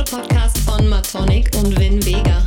[0.00, 2.42] musikalische Podcast von Matonic und Vin Vega.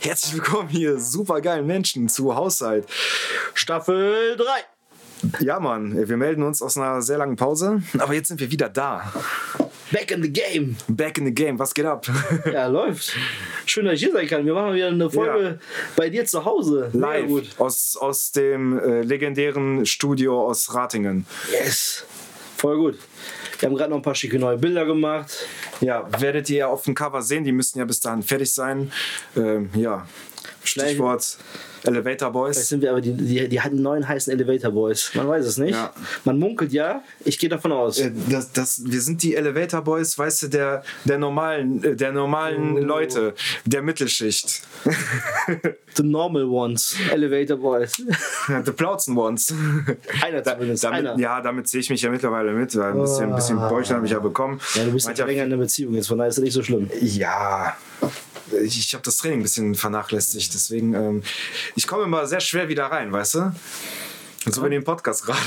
[0.00, 2.86] Herzlich willkommen hier, super geilen Menschen zu Haushalt.
[3.54, 5.44] Staffel 3.
[5.44, 8.68] Ja, Mann, wir melden uns aus einer sehr langen Pause, aber jetzt sind wir wieder
[8.68, 9.12] da.
[9.90, 10.76] Back in the game.
[10.88, 12.06] Back in the game, was geht ab?
[12.52, 13.16] Ja, läuft.
[13.68, 14.46] Schön, dass ich hier sein kann.
[14.46, 15.54] Wir machen wieder eine Folge Ja.
[15.94, 16.90] bei dir zu Hause.
[16.94, 17.44] Live gut.
[17.58, 21.26] aus, aus dem äh, legendären Studio aus Ratingen.
[21.52, 22.06] Yes.
[22.56, 22.98] Voll gut.
[23.60, 25.46] Wir haben gerade noch ein paar schicke neue Bilder gemacht.
[25.80, 28.90] Ja, werdet ihr ja auf dem Cover sehen, die müssten ja bis dahin fertig sein.
[29.36, 30.06] Ähm, ja,
[30.64, 31.36] Stichwort
[31.84, 32.68] Elevator Vielleicht Boys.
[32.68, 35.12] sind wir aber die, die, die hatten neuen heißen Elevator Boys.
[35.14, 35.74] Man weiß es nicht.
[35.74, 35.92] Ja.
[36.24, 37.02] Man munkelt ja.
[37.24, 37.98] Ich gehe davon aus.
[38.00, 42.12] Äh, Das, das, wir sind die Elevator Boys, weißt du, der, der normalen, äh, der
[42.12, 42.80] normalen Oh.
[42.80, 44.62] Leute, der Mittelschicht.
[45.94, 46.96] The normal ones.
[47.12, 47.92] Elevator Boys.
[48.64, 49.52] The Plautzen Ones.
[50.22, 50.84] Einer zumindest.
[50.84, 51.18] damit, einer.
[51.18, 52.76] ja, damit sehe ich mich ja mittlerweile mit.
[52.76, 54.60] weil Ein bisschen, ein bisschen Bäuchchen habe ich ja bekommen.
[54.74, 56.62] Ja, du bist ja länger in einer Beziehung jetzt, von daher ist das nicht so
[56.62, 56.90] schlimm.
[57.00, 57.76] Ja,
[58.68, 60.52] ich, ich habe das Training ein bisschen vernachlässigt.
[60.54, 61.22] Deswegen, ähm,
[61.74, 63.52] ich komme immer sehr schwer wieder rein, weißt du?
[64.46, 65.40] Und so wie den Podcast gerade.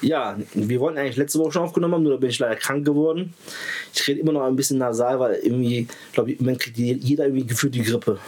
[0.00, 2.84] Ja, wir wollten eigentlich letzte Woche schon aufgenommen haben, nur da bin ich leider krank
[2.84, 3.34] geworden.
[3.94, 7.46] Ich rede immer noch ein bisschen nasal, weil irgendwie, ich glaube, man kriegt jeder irgendwie
[7.46, 8.18] gefühlt die Grippe.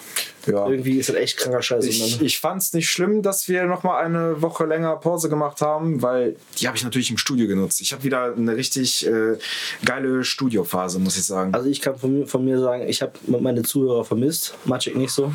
[0.47, 0.69] Ja.
[0.69, 1.85] Irgendwie ist das echt kranker Scheiß.
[1.87, 5.61] Ich, ich fand es nicht schlimm, dass wir noch mal eine Woche länger Pause gemacht
[5.61, 7.81] haben, weil die habe ich natürlich im Studio genutzt.
[7.81, 9.39] Ich habe wieder eine richtig äh,
[9.85, 11.55] geile Studiophase, muss ich sagen.
[11.55, 14.55] Also ich kann von mir, von mir sagen, ich habe meine Zuhörer vermisst.
[14.65, 15.33] Matschik nicht so,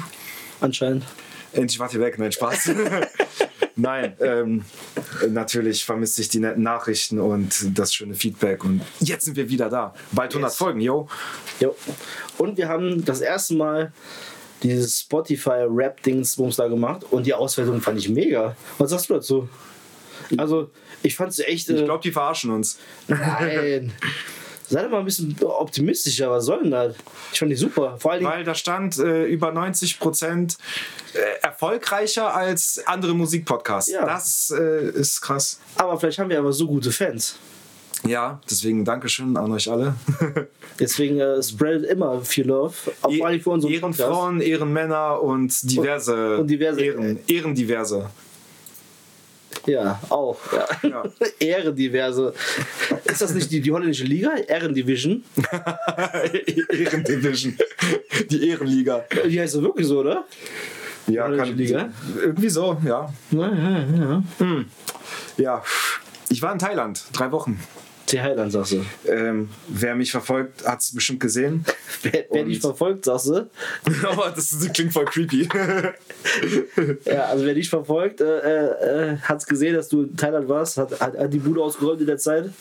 [0.62, 1.04] anscheinend.
[1.52, 2.72] Endlich wart ihr weg, nein, Spaß.
[3.76, 4.66] Nein, ähm,
[5.30, 8.66] natürlich vermisse ich die netten Nachrichten und das schöne Feedback.
[8.66, 9.94] Und jetzt sind wir wieder da.
[10.12, 10.58] Bald 100 Yes.
[10.58, 11.08] Folgen, yo.
[11.62, 11.76] Jo.
[12.38, 13.94] Und wir haben das erste Mal
[14.64, 18.56] dieses Spotify-Rap-Dings da gemacht und die Auswertung fand ich mega.
[18.78, 19.50] Was sagst du dazu?
[20.38, 20.70] Also,
[21.02, 21.70] ich fand sie echt.
[21.70, 22.78] Ich Äh, glaube, die verarschen uns.
[23.08, 23.92] nein.
[24.72, 26.30] Sei doch mal ein bisschen optimistischer.
[26.30, 26.94] Was soll denn das?
[27.34, 27.98] Ich fand die super.
[27.98, 28.31] Vor allen Dingen.
[28.31, 30.58] Weil da stand äh, über 90 Prozent
[31.16, 33.90] äh, erfolgreicher als andere Musikpodcasts.
[33.92, 34.06] Ja.
[34.06, 35.59] Das äh, ist krass.
[35.75, 37.38] Aber vielleicht haben wir aber so gute Fans.
[38.08, 39.94] Ja, deswegen Dankeschön an euch alle.
[40.80, 42.74] Deswegen äh, spreadet immer viel Love.
[43.02, 44.00] Auch vor allem für unseren Podcast.
[44.00, 48.10] Ehrenfrauen, Ehrenmänner und diverse, Und- und diverse- Ehren, Ehrendiverse.
[49.66, 50.38] Ja, auch.
[50.54, 50.90] Ja.
[50.90, 51.04] Ja.
[51.40, 52.34] Ehrendiverse.
[53.04, 54.31] Ist das nicht die, die holländische Liga?
[54.48, 55.24] Ehrendivision?
[56.72, 57.58] Ehrendivision.
[58.31, 59.04] Die Ehrenliga.
[59.28, 60.24] Die heißt doch wirklich so, oder?
[61.08, 61.90] Ja, holländische Liga?
[62.22, 63.14] Irgendwie so, ja.
[63.31, 64.24] Ja, ja, ja.
[65.38, 65.64] Ja,
[66.30, 67.60] ich war in Thailand, drei Wochen.
[68.12, 68.86] Die Highland, sagst du.
[69.08, 71.66] Ähm, wer mich verfolgt, hat es bestimmt gesehen.
[72.02, 73.50] Wer, wer dich verfolgt, sagst du?
[74.03, 75.47] Aber das, das klingt voll creepy.
[77.06, 80.78] Ja, also wer dich verfolgt, äh, äh, hat es gesehen, dass du in Thailand warst,
[80.78, 82.52] hat, hat, hat die Bude ausgeräumt in der Zeit.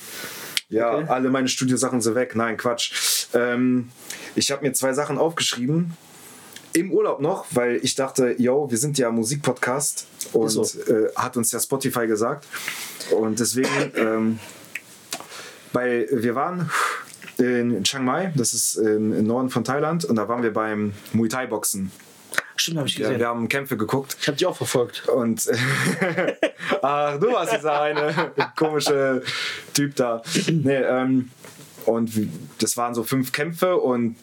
[0.69, 1.07] Ja, Okay.
[1.09, 2.35] alle meine Studiosachen sind weg.
[2.37, 3.27] Nein, Quatsch.
[3.35, 3.89] Ähm,
[4.35, 5.93] ich habe mir zwei Sachen aufgeschrieben.
[6.75, 10.63] Im Urlaub noch, weil ich dachte, yo, wir sind ja Musikpodcast und so.
[10.63, 12.47] äh, hat uns ja Spotify gesagt.
[13.19, 14.39] Und deswegen, ähm,
[15.73, 16.71] bei, wir waren
[17.39, 21.29] in Chiang Mai, das ist im Norden von Thailand, und da waren wir beim Muay
[21.29, 21.91] Thai Boxen.
[22.57, 23.21] Stimmt, habe ich Ja, gesehen.
[23.21, 24.17] wir haben Kämpfe geguckt.
[24.21, 25.09] Ich habe dich auch verfolgt.
[25.09, 25.49] Und
[26.83, 29.23] ach, du warst dieser eine komische
[29.75, 30.23] Typ da.
[30.51, 31.31] Nee, ähm,
[31.87, 32.11] und
[32.61, 34.17] das waren so fünf Kämpfe und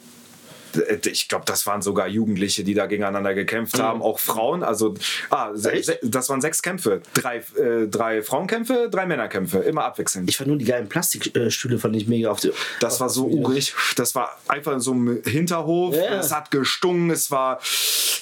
[1.06, 4.63] ich glaube, das waren sogar Jugendliche, die da gegeneinander gekämpft haben, auch Frauen.
[4.63, 4.94] Also,
[5.30, 6.00] ah, Echt?
[6.03, 7.02] das waren sechs Kämpfe.
[7.13, 10.30] Drei, äh, drei Frauenkämpfe, drei Männerkämpfe, immer abwechselnd.
[10.30, 12.52] Ich fand nur die geilen Plastikstühle, fand ich mega auf die.
[12.80, 13.50] Das war so auf die Videos.
[13.52, 13.74] urig.
[13.96, 15.96] Das war einfach in so einem Hinterhof.
[15.96, 16.19] Ja.
[16.19, 17.09] Es hat gestunken.
[17.12, 17.59] Es war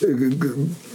[0.02, 0.06] äh,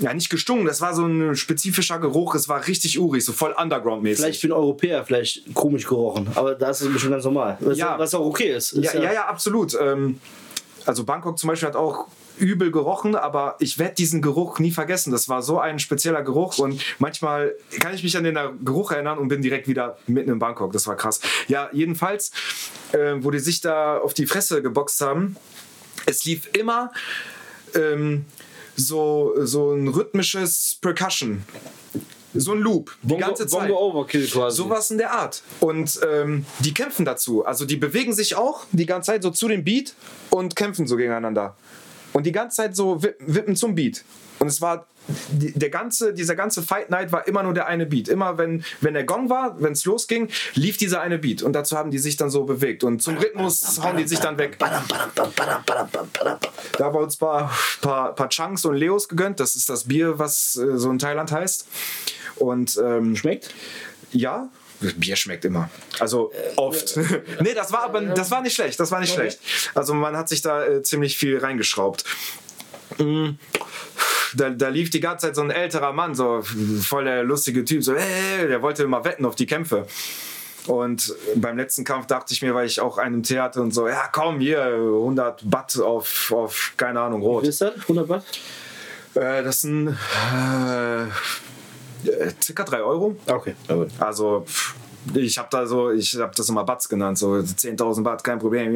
[0.00, 0.66] ja nicht gestunken.
[0.66, 2.34] Das war so ein spezifischer Geruch.
[2.34, 4.24] Es war richtig urig, so voll Underground-mäßig.
[4.24, 7.56] Vielleicht für einen Europäer vielleicht komisch gerochen, aber da ist es bestimmt ganz normal.
[7.60, 7.98] Was, Ja.
[7.98, 8.72] was auch okay ist.
[8.72, 9.76] ist Ja, ja, ja, absolut.
[9.80, 10.20] Ähm,
[10.88, 12.06] also Bangkok zum Beispiel hat auch
[12.38, 15.10] übel gerochen, aber ich werde diesen Geruch nie vergessen.
[15.10, 19.18] Das war so ein spezieller Geruch und manchmal kann ich mich an den Geruch erinnern
[19.18, 20.72] und bin direkt wieder mitten in Bangkok.
[20.72, 21.20] Das war krass.
[21.46, 22.32] Ja, jedenfalls,
[22.92, 25.36] äh, wo die sich da auf die Fresse geboxt haben,
[26.06, 26.90] es lief immer
[27.74, 28.24] ähm,
[28.74, 31.44] so, so ein rhythmisches Percussion.
[32.40, 33.68] So ein Loop, die Bongo, ganze Zeit.
[33.68, 34.56] Bongo Overkill quasi.
[34.56, 35.42] Sowas in der Art.
[35.60, 37.44] Und ähm, die kämpfen dazu.
[37.44, 39.94] Also die bewegen sich auch die ganze Zeit so zu dem Beat
[40.30, 41.56] und kämpfen so gegeneinander.
[42.12, 44.04] und die ganze Zeit so wippen, zum Beat.
[44.38, 44.86] Und es war
[45.30, 48.08] der ganze, dieser ganze Fight Night war immer nur der eine Beat.
[48.08, 51.42] Immer wenn, wenn der Gong war, wenn es losging, lief dieser eine Beat.
[51.42, 52.84] Und dazu haben die sich dann so bewegt.
[52.84, 54.58] Und zum Rhythmus hauen die sich dann weg.
[54.58, 54.82] Da
[56.84, 57.50] haben wir uns ein paar,
[57.80, 59.40] paar, paar Chunks und Leos gegönnt.
[59.40, 61.66] Das ist das Bier, was äh, so in Thailand heißt.
[62.38, 63.54] Und ähm, Schmeckt?
[64.12, 64.48] ja,
[64.96, 65.70] Bier schmeckt immer.
[65.98, 66.96] Also oft.
[67.40, 68.78] nee, das war aber das war nicht schlecht.
[68.78, 69.40] Das war nicht schlecht.
[69.74, 72.04] Also man hat sich da äh, ziemlich viel reingeschraubt.
[72.98, 73.30] Mm.
[74.34, 76.42] Da, da lief die ganze Zeit so ein älterer Mann, so
[76.82, 79.86] voll der lustige Typ, so, hey, der wollte immer wetten auf die Kämpfe.
[80.66, 84.06] Und beim letzten Kampf dachte ich mir, weil ich auch einen Theater und so, ja
[84.12, 87.44] komm, hier 100 Baht auf, auf keine Ahnung, Wie rot.
[87.44, 87.74] ist das?
[87.74, 88.24] 100 Watt?
[89.14, 91.06] Äh, das sind äh, äh,
[92.40, 93.16] circa 3 Euro.
[93.26, 93.54] Okay.
[93.98, 94.44] Also
[95.14, 98.74] ich habe da so, ich habe das immer Batz genannt, so 10.000 Baht, kein Problem.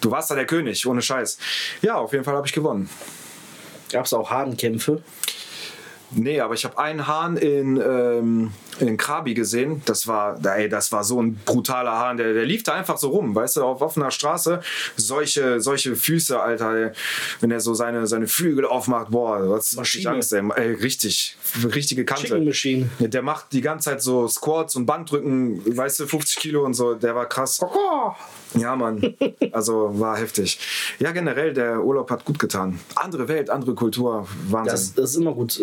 [0.00, 1.38] Du warst da der König, ohne Scheiß.
[1.82, 2.88] Ja, auf jeden Fall habe ich gewonnen.
[3.92, 5.02] Gab es auch Hahnkämpfe?
[6.12, 9.82] Nee, aber ich habe einen Hahn in, ähm, in Krabi gesehen.
[9.86, 12.16] Das war, ey, das war so ein brutaler Hahn.
[12.16, 14.60] Der, der lief da einfach so rum, weißt du, auf offener Straße.
[14.96, 16.92] Solche, solche Füße, Alter.
[17.40, 20.10] Wenn er so seine, seine Flügel aufmacht, boah, was Maschine.
[20.10, 20.42] Angst, ey.
[20.54, 20.74] ey.
[20.74, 22.26] Richtig, richtige Kante.
[22.26, 22.88] Chicken Machine.
[23.00, 26.94] Der macht die ganze Zeit so Squats und Bankdrücken, weißt du, 50 Kilo und so.
[26.94, 27.60] Der war krass.
[28.54, 29.14] Ja, Mann.
[29.52, 30.58] Also war heftig.
[30.98, 32.78] Ja, generell, der Urlaub hat gut getan.
[32.94, 34.26] Andere Welt, andere Kultur.
[34.48, 34.72] Wahnsinn.
[34.72, 35.60] Das, das ist immer gut,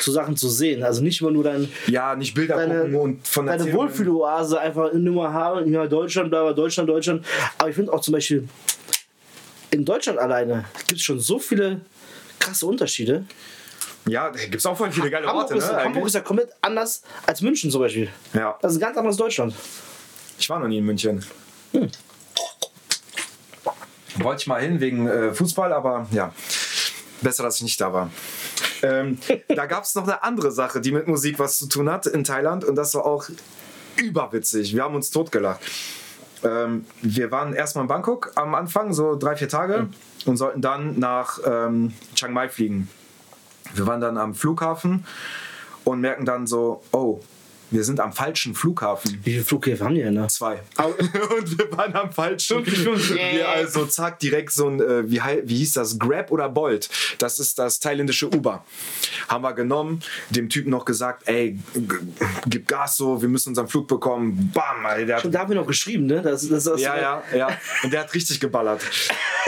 [0.00, 0.82] so Sachen zu sehen.
[0.82, 3.88] Also nicht immer nur dein, ja, nicht Bilder deine, gucken und von deine Erzählungen.
[3.88, 7.24] Wohlfühloase einfach nur haben, ja, Deutschland, bla, bla, Deutschland, Deutschland.
[7.58, 8.48] Aber ich finde auch zum Beispiel,
[9.70, 11.80] in Deutschland alleine gibt es schon so viele
[12.38, 13.24] krasse Unterschiede.
[14.06, 15.76] Ja, da gibt es auch voll viele geile Hamburg, Orte, ist, ne?
[15.76, 16.06] Hamburg eigentlich.
[16.06, 18.08] ist ja komplett anders als München zum Beispiel.
[18.34, 19.54] Ja, Das ist ein ganz anderes Deutschland.
[20.38, 21.24] ich war noch nie in München.
[24.16, 26.32] Wollte ich mal hin wegen äh, Fußball, aber ja,
[27.22, 28.10] besser, dass ich nicht da war.
[28.82, 29.18] Ähm,
[29.48, 32.24] da gab es noch eine andere Sache, die mit Musik was zu tun hat in
[32.24, 33.28] Thailand und das war auch
[33.96, 34.74] überwitzig.
[34.74, 35.60] Wir haben uns totgelacht.
[36.44, 39.88] Ähm, wir waren erstmal in Bangkok am Anfang, so drei, vier Tage
[40.26, 42.88] und sollten dann nach ähm, Chiang Mai fliegen.
[43.74, 45.06] Wir waren dann am Flughafen
[45.84, 47.20] und merken dann so, oh,
[47.72, 49.18] wir sind am falschen Flughafen.
[49.24, 50.28] Wie viele Flughäfen haben die denn da?
[50.28, 50.60] Zwei.
[50.78, 52.64] Und wir waren am falschen.
[52.66, 56.88] wir also zack, direkt so ein, äh, wie, wie hieß das, Grab oder Bolt.
[57.18, 58.64] Das ist das thailändische Uber.
[59.28, 61.58] Haben wir genommen, dem Typen noch gesagt, ey,
[62.46, 64.50] gib Gas so, wir müssen unseren Flug bekommen.
[64.54, 66.20] Bam, Alter, der hat Und da haben wir noch geschrieben, ne?
[66.22, 67.48] Das, das, das, ja, ja, ja.
[67.82, 68.82] Und der hat richtig geballert.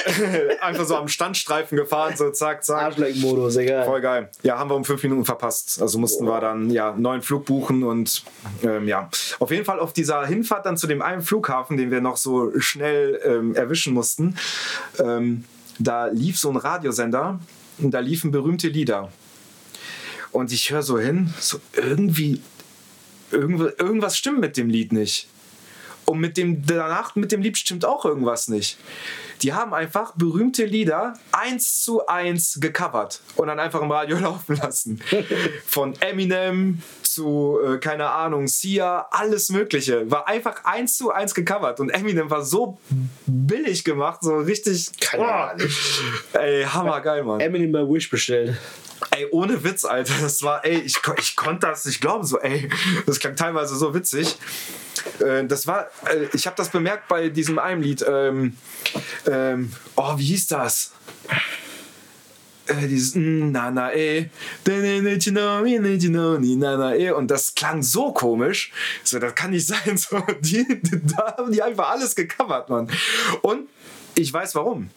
[0.61, 2.82] Einfach so am Standstreifen gefahren, so zack, zack.
[2.82, 3.85] Arschlecken-Modus, egal.
[3.85, 4.31] Voll geil.
[4.43, 5.81] Ja, haben wir um fünf Minuten verpasst.
[5.81, 8.13] Also mussten wir dann ja neuen Flug buchen und
[8.62, 9.08] ähm, ja.
[9.38, 12.52] Auf jeden Fall auf dieser Hinfahrt dann zu dem einen Flughafen, den wir noch so
[12.61, 14.37] schnell ähm, erwischen mussten,
[14.99, 15.44] ähm,
[15.78, 17.40] da lief so ein Radiosender
[17.78, 19.11] und da liefen berühmte Lieder.
[20.31, 22.40] Und ich höre so hin, so irgendwie,
[23.31, 25.28] irgendwas, irgendwas stimmt mit dem Lied nicht.
[26.05, 28.78] Und mit dem danach mit dem Lied stimmt auch irgendwas nicht.
[29.44, 34.56] Die haben einfach berühmte Lieder eins zu eins gecovert und dann einfach im Radio laufen
[34.56, 35.02] lassen.
[35.67, 40.11] Von Eminem zu, äh, keine Ahnung, Sia, alles Mögliche.
[40.11, 41.79] War einfach eins zu eins gecovert.
[41.79, 42.79] Und Eminem war so
[43.26, 44.91] billig gemacht, so richtig.
[44.99, 45.79] Kann nicht.
[46.32, 47.40] Ey, hammergeil, Mann.
[47.40, 48.56] Eminem bei Wish bestellt.
[49.11, 50.14] Ey, ohne Witz, Alter.
[50.23, 52.25] Das war, ey, ich, ich konnte das nicht glauben.
[52.25, 52.70] So, ey,
[53.05, 54.38] das klang teilweise so witzig.
[55.20, 58.04] Äh, das war, äh, ich habe das bemerkt bei diesem einen Lied.
[58.06, 58.56] Ähm,
[59.26, 60.92] ähm, oh, wie hieß das?
[62.66, 64.30] Äh, dieses mm, na na eh
[66.97, 71.52] eh und das klang so komisch so das kann nicht sein so die, da haben
[71.52, 72.90] die einfach alles gecovert Mann
[73.42, 73.68] und
[74.14, 74.88] ich weiß warum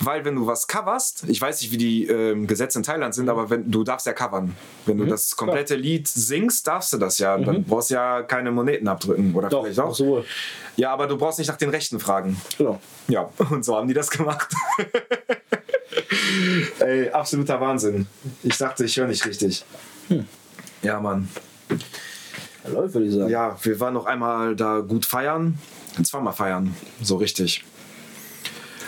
[0.00, 3.28] weil wenn du was coverst, ich weiß nicht, wie die ähm, Gesetze in Thailand sind,
[3.28, 4.54] aber wenn du darfst ja covern.
[4.86, 7.36] Wenn du das komplette Lied singst, darfst du das ja.
[7.36, 9.94] Dann brauchst du ja keine Moneten abdrücken oder Doch, vielleicht auch.
[9.94, 10.24] so.
[10.76, 12.40] Ja, aber du brauchst nicht nach den Rechten fragen.
[12.56, 12.80] Genau.
[13.08, 14.54] Ja, und so haben die das gemacht.
[16.78, 18.06] Ey, absoluter Wahnsinn.
[18.42, 19.64] Ich dachte, ich höre nicht richtig.
[20.82, 21.28] Ja, Mann.
[22.64, 23.30] Ja, läuft, würde ich sagen.
[23.30, 25.58] Ja, wir waren noch einmal da gut feiern.
[26.02, 27.64] Zweimal feiern, so richtig.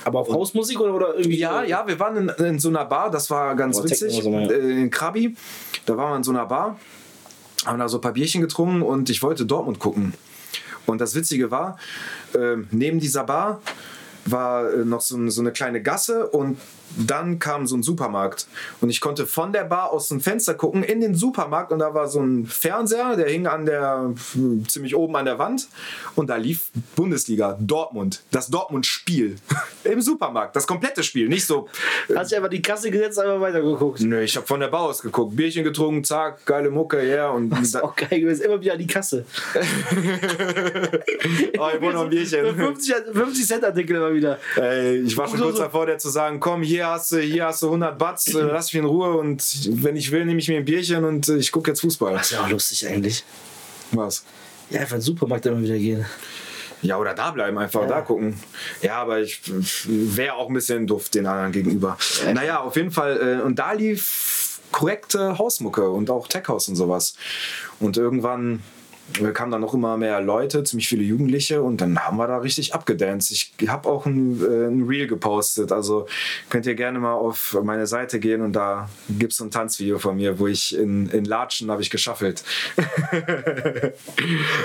[0.05, 1.39] Aber auf Hausmusik oder, oder irgendwie?
[1.39, 4.23] Ja, ja, wir waren in, in so einer Bar, das war ganz Oh, witzig.
[4.23, 4.51] so, ja.
[4.51, 5.35] äh, in Krabi,
[5.87, 6.79] da waren wir in so einer Bar,
[7.67, 10.15] haben da so ein paar Bierchen getrunken und ich wollte Dortmund gucken.
[10.87, 11.77] Und das Witzige war,
[12.35, 13.61] ähm, neben dieser Bar
[14.25, 16.59] war äh, noch so, so eine kleine Gasse und
[16.97, 18.47] dann kam so ein Supermarkt.
[18.81, 21.95] Und ich konnte von der Bar aus dem Fenster gucken in den Supermarkt und da
[21.95, 24.13] war so ein Fernseher, der hing an der,
[24.69, 25.69] ziemlich oben an der Wand
[26.17, 29.37] und da lief Bundesliga, Dortmund, das Dortmund-Spiel
[29.85, 31.69] im Supermarkt, das komplette Spiel, nicht so
[32.15, 34.01] Hast du einfach die Kasse gesetzt, einfach weitergeguckt.
[34.01, 35.35] Nö, ich habe von der Bar aus geguckt.
[35.37, 37.31] Bierchen getrunken, zack, geile Mucke, ja.
[37.31, 38.45] Und Das ist auch geil gewesen.
[38.45, 39.25] Immer wieder an die Kasse.
[41.59, 42.55] oh, ich wollte noch ein Bierchen.
[42.55, 44.39] 50, 50 Cent Artikel immer wieder.
[44.57, 47.63] Ey, ich war schon kurz davor, der zu sagen, komm, hier hast du, hier hast
[47.63, 49.43] du 100 Batz, äh, lass mich in Ruhe und
[49.83, 52.13] wenn ich will, nehme ich mir ein Bierchen und äh, ich gucke jetzt Fußball.
[52.13, 53.25] Das ist ja auch lustig eigentlich.
[53.93, 54.25] Was?
[54.71, 56.07] Ja, einfach in den Supermarkt immer wieder gehen.
[56.83, 58.41] Ja, oder da bleiben, einfach da gucken.
[58.81, 59.43] Ja, aber ich
[59.87, 61.99] wäre auch ein bisschen duft den anderen gegenüber.
[62.33, 63.41] Naja, auf jeden Fall.
[63.41, 67.15] Äh, und da lief korrekte Hausmucke und auch Tech House und sowas.
[67.81, 68.63] Und irgendwann
[69.35, 72.75] kamen dann noch immer mehr Leute, ziemlich viele Jugendliche und dann haben wir da richtig
[72.75, 73.31] abgedanced.
[73.31, 76.07] Ich habe auch ein, äh, ein Reel gepostet, also
[76.49, 80.17] könnt ihr gerne mal auf meine Seite gehen und da gibt es ein Tanzvideo von
[80.17, 82.45] mir, wo ich in, in Latschen habe ich geschaffelt.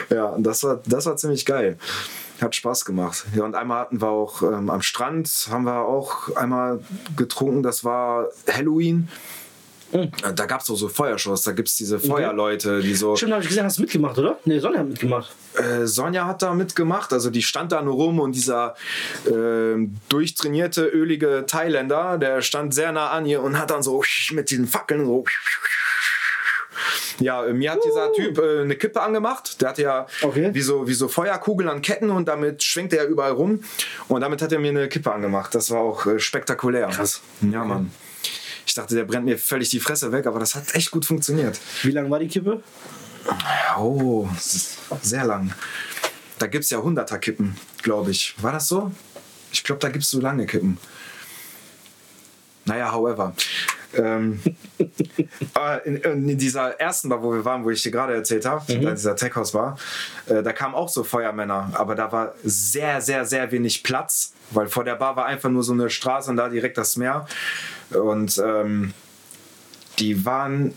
[0.09, 1.77] ja, das war, das war ziemlich geil.
[2.41, 3.25] Hat Spaß gemacht.
[3.33, 6.81] Ja, und einmal hatten wir auch ähm, am Strand, haben wir auch einmal
[7.15, 9.07] getrunken, das war Halloween.
[9.91, 13.15] Äh, Da gab es so, so Feuershows, da gibt es diese Feuerleute, die so.
[13.15, 14.39] Stimmt, habe ich gesehen, hast du mitgemacht, oder?
[14.45, 15.31] Nee, Sonja hat mitgemacht.
[15.55, 18.75] Äh, Sonja hat da mitgemacht, also die stand da nur rum und dieser
[19.31, 24.49] ähm, durchtrainierte, ölige Thailänder, der stand sehr nah an ihr und hat dann so mit
[24.49, 25.23] diesen Fackeln so.
[27.19, 29.61] Ja, äh, mir hat dieser Typ äh, eine Kippe angemacht.
[29.61, 30.49] Der hatte ja Okay.
[30.53, 33.63] wie, so, wie so Feuerkugeln an Ketten und damit schwenkt er überall rum.
[34.09, 35.55] Und damit hat er mir eine Kippe angemacht.
[35.55, 36.87] Das war auch äh, spektakulär.
[36.87, 37.21] Krass.
[37.41, 37.91] Ja, Mann.
[38.75, 41.57] Ich dachte, der brennt mir völlig die Fresse weg, aber das hat echt gut funktioniert.
[41.83, 42.61] Wie lang war die Kippe?
[43.77, 44.27] Oh,
[45.01, 45.53] sehr lang.
[46.39, 48.35] Da gibt es ja 100er Kippen, glaube ich.
[48.43, 48.91] War das so?
[49.53, 50.77] Ich glaube, da gibt es so lange Kippen.
[52.65, 53.33] Naja, however.
[53.93, 54.41] Ähm,
[55.57, 55.95] äh, in,
[56.29, 58.81] in dieser ersten Bar, wo wir waren, wo ich dir gerade erzählt habe, Mhm.
[58.81, 59.77] da dieser Tech-House war,
[60.25, 64.67] äh, da kamen auch so Feuermänner, aber da war sehr, sehr, sehr wenig Platz, weil
[64.67, 67.27] vor der Bar war einfach nur so eine Straße und da direkt das Meer.
[67.91, 68.93] Und ähm,
[69.99, 70.73] die waren.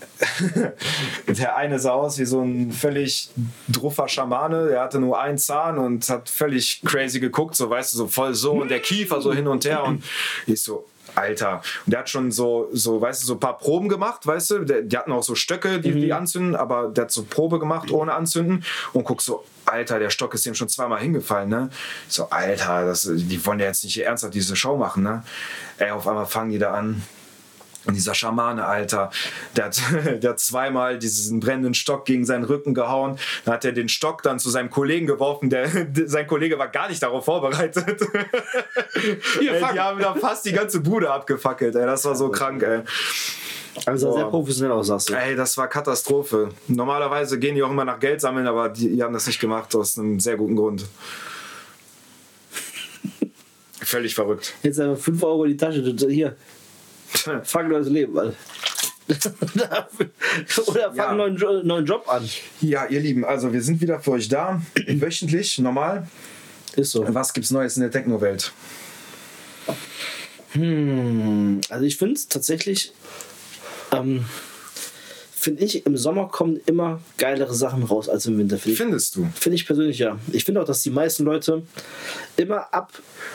[1.26, 3.30] der eine sah aus wie so ein völlig
[3.68, 4.68] druffer Schamane.
[4.68, 8.34] Der hatte nur einen Zahn und hat völlig crazy geguckt, so weißt du, so voll
[8.34, 9.84] so und der Kiefer so hin und her.
[9.84, 10.04] Und
[10.46, 10.87] ich so,
[11.18, 11.62] Alter.
[11.84, 14.58] Und der hat schon so, so, weißt du, so ein paar Proben gemacht, weißt du.
[14.60, 17.90] Der, die hatten auch so Stöcke, die, die anzünden, aber der hat so Probe gemacht
[17.90, 21.70] ohne anzünden und guck so, Alter, der Stock ist dem schon zweimal hingefallen, ne?
[22.08, 25.22] So, Alter, das, die wollen ja jetzt nicht hier ernsthaft diese Show machen, ne?
[25.78, 27.02] Ey, auf einmal fangen die da an.
[27.88, 29.11] Und dieser Schamane, Alter,
[29.57, 29.80] der hat,
[30.23, 33.18] der hat zweimal diesen brennenden Stock gegen seinen Rücken gehauen.
[33.47, 35.49] Dann hat er den Stock dann zu seinem Kollegen geworfen.
[35.49, 35.71] Der,
[36.04, 37.87] sein Kollege war gar nicht darauf vorbereitet.
[38.95, 41.75] ey, die haben da fast die ganze Bude abgefackelt.
[41.76, 41.87] Ey.
[41.87, 42.83] Das war so krank, ey.
[43.87, 45.14] Also sehr professionell aus, sagst du.
[45.14, 46.50] Ey, das war Katastrophe.
[46.66, 49.75] Normalerweise gehen die auch immer nach Geld sammeln, aber die, die haben das nicht gemacht
[49.75, 50.85] aus einem sehr guten Grund.
[53.80, 54.52] Völlig verrückt.
[54.62, 55.95] Jetzt einfach 5 Euro in die Tasche.
[56.11, 56.37] Hier,
[57.45, 58.35] fang neues Leben an.
[60.67, 61.09] Oder fang Ja.
[61.09, 62.29] einen neuen, Jo- neuen Job an.
[62.61, 64.61] Ja, ihr Lieben, also wir sind wieder für euch da.
[64.87, 66.07] Wöchentlich, normal.
[66.77, 67.05] Ist so.
[67.15, 68.53] Was gibt's Neues in der Techno-Welt?
[70.53, 72.93] Hm, also ich finde es tatsächlich,
[73.93, 74.25] ähm,
[75.35, 78.59] finde ich, im Sommer kommen immer geilere Sachen raus als im Winter.
[78.59, 79.29] Finde ich, Findest du?
[79.35, 80.19] find ich persönlich ja.
[80.33, 81.62] Ich finde auch, dass die meisten Leute
[82.37, 82.93] immer ab,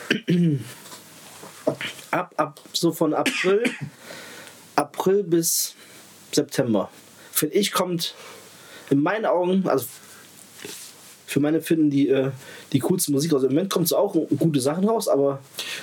[2.14, 3.64] ab, ab so von April,
[4.76, 5.74] April bis
[6.32, 6.88] September,
[7.32, 8.14] finde ich, kommt
[8.90, 9.86] in meinen Augen, also
[11.26, 12.30] für meine Finden die, äh,
[12.72, 13.42] die coolste Musik aus.
[13.42, 15.40] Im Moment kommt so auch gute Sachen raus, aber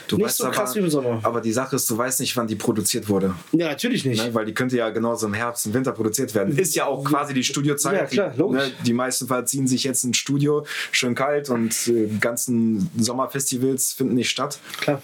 [0.09, 1.19] nicht so krass aber, wie im Sommer.
[1.23, 3.35] Aber die Sache ist, du weißt nicht, wann die produziert wurde.
[3.51, 4.23] Ja, natürlich nicht.
[4.23, 4.33] Ne?
[4.33, 6.57] Weil die könnte ja genauso im Herbst, im Winter produziert werden.
[6.57, 7.95] Ist ja auch quasi die Studiozeit.
[7.95, 8.67] Ja, klar, logisch.
[8.67, 8.71] Ne?
[8.85, 14.13] Die meisten verziehen sich jetzt ein Studio, schön kalt und äh, die ganzen Sommerfestivals finden
[14.13, 14.59] nicht statt.
[14.79, 15.01] Klar.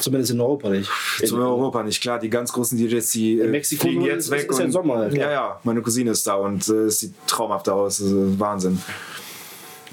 [0.00, 0.90] Zumindest in Europa nicht.
[1.24, 2.18] Zu Europa nicht, klar.
[2.18, 4.50] Die ganz großen DJs, die äh, Mexiko fliegen ist- jetzt ist- weg.
[4.50, 5.12] ist ja und, Sommer, klar.
[5.26, 8.00] ja, ja, meine Cousine ist da und äh, es sieht traumhaft aus.
[8.04, 8.80] Wahnsinn.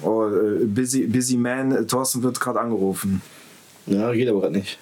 [0.02, 3.22] Oh, äh, busy, busy Man, Thorsten wird gerade angerufen.
[3.86, 4.78] Ja, geht aber gerade nicht.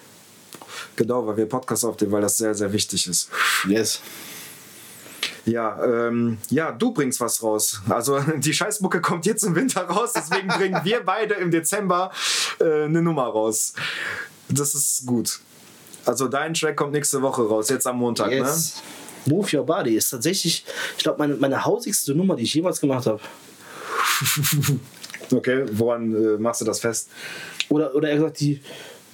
[0.96, 3.30] Genau, weil wir Podcast aufnehmen, weil das sehr, sehr wichtig ist.
[3.68, 4.00] Yes.
[5.44, 5.78] Ja,
[6.08, 7.80] ähm, ja, du bringst was raus.
[7.88, 12.10] Also die Scheißmucke kommt jetzt im Winter raus, deswegen bringen wir beide im Dezember
[12.60, 13.72] äh, eine Nummer raus.
[14.48, 15.40] Das ist gut.
[16.04, 18.82] Also dein Track kommt nächste Woche raus, jetzt am Montag, Yes.
[19.26, 20.64] Move Your Body ist tatsächlich,
[20.96, 23.20] ich glaube, meine, meine hausigste Nummer, die ich jemals gemacht habe.
[25.32, 27.08] Okay, woran äh, machst du das fest?
[27.68, 28.60] Oder, oder eher gesagt, die,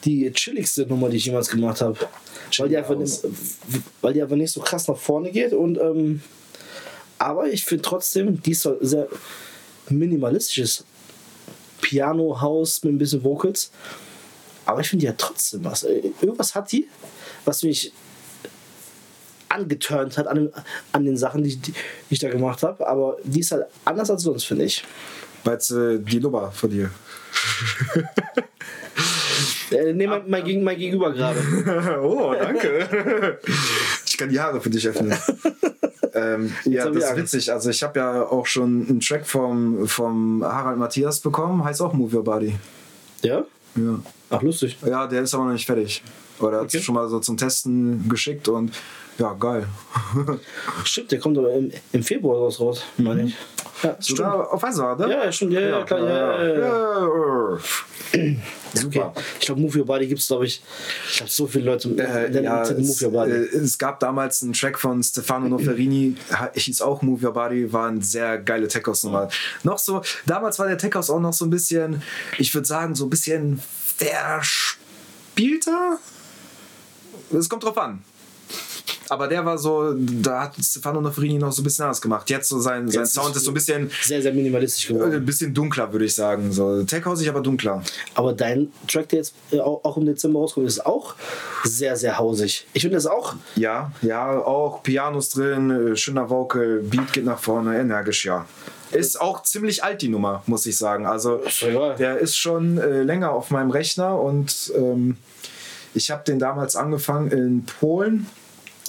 [0.04, 1.96] die chilligste Nummer, die ich jemals gemacht habe.
[2.58, 2.96] Weil die, einfach
[4.02, 5.54] weil die einfach nicht so krass nach vorne geht.
[5.54, 6.20] Und, ähm,
[7.18, 9.08] aber ich finde trotzdem, die ist sehr
[9.88, 10.84] minimalistisches
[11.80, 13.70] Piano-Haus mit ein bisschen Vocals.
[14.66, 15.82] Aber ich finde, hat trotzdem was.
[15.84, 16.88] Äh, Irgendwas hat die,
[17.44, 17.92] was mich
[19.48, 20.50] angeturnt hat an den,
[20.92, 21.74] an den Sachen, die, die
[22.10, 22.86] ich da gemacht habe.
[22.86, 24.84] Aber die ist halt anders als sonst, finde ich.
[25.44, 26.90] Weil äh, die Nummer von dir.
[29.70, 31.40] Äh, nee, mein, mein, Gegen- mein Gegenüber gerade.
[32.02, 33.38] oh, danke.
[34.06, 35.16] ich kann die Haare für dich öffnen.
[36.14, 37.52] ähm, ja, das ist witzig.
[37.52, 41.64] Also ich habe ja auch schon einen Track vom, vom Harald Matthias bekommen.
[41.64, 42.54] Heißt auch Move Your Body.
[43.22, 43.44] Ja?
[43.76, 43.98] Ja.
[44.30, 44.76] Ach, lustig.
[44.84, 46.02] Ja, der ist aber noch nicht fertig.
[46.40, 46.78] Oder hat Okay.
[46.78, 48.72] es schon mal so zum Testen geschickt und
[49.18, 49.66] ja, geil.
[50.84, 53.34] Stimmt, der kommt aber im, im Februar raus, raus meine ich.
[53.82, 54.18] Ja, stimmt.
[54.18, 55.10] Sogar auf Wasser, ne?
[55.10, 57.58] Ja, ja, stimmt, ja, ja, klar, ja, ja, ja.
[58.14, 58.36] Okay.
[58.74, 59.14] Super.
[59.40, 60.62] Ich glaube, Move Your Body gibt es, glaube ich,
[61.10, 63.30] ich glaube, so viele Leute Äh, nennen ja, den es, Move Your Body.
[63.32, 66.16] äh, es gab damals einen Track von Stefano Noferini,
[66.54, 69.28] hieß auch Move Your Body, war eine sehr geile Tech-House-Nummer.
[69.62, 72.02] Noch so, damals war der Tech-House auch noch so ein bisschen,
[72.38, 73.62] ich würde sagen, so ein bisschen
[73.96, 75.98] verspielter.
[77.32, 78.02] Es kommt drauf an.
[79.08, 82.28] Aber der war so, da hat Stefano Noferini noch so ein bisschen anders gemacht.
[82.30, 85.12] Jetzt so sein, sein Jetzt Sound ist- so ein bisschen, Sehr, sehr minimalistisch äh, geworden.
[85.14, 86.50] ein bisschen dunkler, würde ich sagen.
[86.52, 87.82] So, Tech-Hausig, aber dunkler.
[88.14, 91.14] Aber dein Track, der jetzt äh, auch, im Dezember rauskommt, ist auch
[91.64, 92.66] sehr, sehr hausig.
[92.72, 93.34] Ich finde das auch.
[93.56, 98.46] Ja, ja, auch Pianos drin, äh, schöner Vocal, Beat geht nach vorne, energisch, ja.
[98.90, 101.06] Ist auch ziemlich alt, die Nummer, muss ich sagen.
[101.06, 101.40] Also,
[101.98, 105.16] der ist schon äh, länger auf meinem Rechner und ähm,
[105.94, 108.26] ich habe den damals angefangen in Polen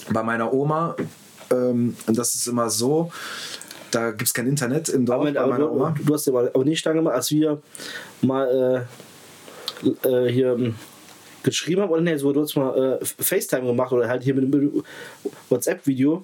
[0.10, 0.96] bei meiner Oma.
[1.52, 3.12] Ähm, und das ist immer so,
[3.92, 5.96] da gibt es kein Internet im Dorf Moment, bei aber meiner du, Oma.
[6.04, 7.62] du hast ja mal aber nicht lange mal, als wir
[8.22, 8.88] mal
[9.84, 10.76] äh, äh, hier ähm,
[11.44, 14.46] geschrieben haben, oder nee, so, du hast mal äh, FaceTime gemacht oder halt hier mit
[14.46, 14.84] einem
[15.50, 16.24] WhatsApp-Video,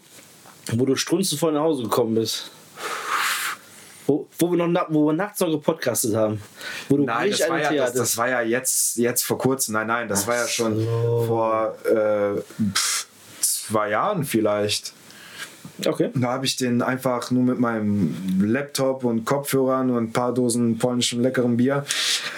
[0.74, 2.51] wo du strunzenvoll nach Hause gekommen bist.
[4.07, 6.41] Wo, wo, wir noch, wo wir nachts noch gepodcastet haben.
[6.88, 9.74] Wo du Nein, das war, ja, das, das war ja jetzt, jetzt vor kurzem.
[9.74, 11.25] Nein, nein, das war ja schon so.
[11.27, 12.41] vor äh,
[13.70, 14.94] zwei Jahren vielleicht.
[15.86, 16.10] Okay.
[16.14, 20.78] Da habe ich den einfach nur mit meinem Laptop und Kopfhörern und ein paar Dosen
[20.78, 21.86] polnischem leckerem Bier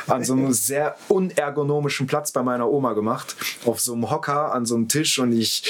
[0.08, 3.36] an so einem sehr unergonomischen Platz bei meiner Oma gemacht.
[3.65, 5.63] Auf so einem Hocker an so einem Tisch und ich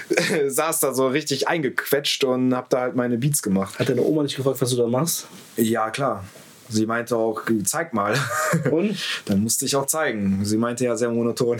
[0.46, 3.78] saß da so richtig eingequetscht und habe da halt meine Beats gemacht.
[3.78, 5.26] Hat deine Oma nicht gefragt, was du da machst?
[5.56, 6.24] Ja, klar.
[6.70, 8.14] Sie meinte auch, zeig mal.
[8.70, 8.96] Und?
[9.26, 10.44] Dann musste ich auch zeigen.
[10.44, 11.58] Sie meinte ja sehr monoton.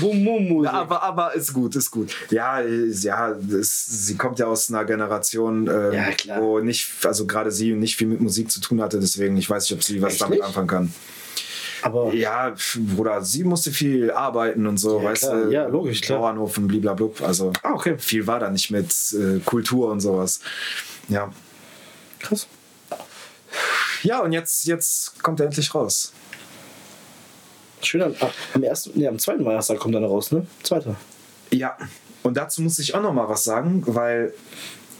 [0.00, 0.72] Bum, bum, Musik.
[0.72, 2.14] Ja, aber, aber ist gut, ist gut.
[2.30, 5.92] Ja, ja das, sie kommt ja aus einer Generation, ähm,
[6.24, 9.50] Ja, wo nicht, also gerade sie nicht viel mit Musik zu tun hatte, deswegen ich
[9.50, 10.46] weiß nicht, ob sie was Echt damit nicht?
[10.46, 10.94] anfangen kann.
[11.82, 12.54] aber Ja,
[12.94, 15.44] Bruder, sie musste viel arbeiten und so, Ja, weißt klar.
[15.44, 15.50] du?
[15.52, 16.20] Ja, logisch, klar.
[16.20, 17.20] Bauernhof und bliblablub.
[17.22, 17.96] Also Ah, okay.
[17.98, 20.38] viel war da nicht mit äh, Kultur und sowas.
[21.08, 21.32] Ja.
[22.20, 22.46] krass.
[24.02, 26.12] Ja, und jetzt, jetzt kommt er endlich raus.
[27.82, 28.14] Schön, am,
[28.54, 30.46] am, ersten, nee, am zweiten Weihnachtstag kommt dann raus, ne?
[30.62, 30.96] Zweiter.
[31.50, 31.76] Ja,
[32.22, 34.32] und dazu muss ich auch noch mal was sagen, weil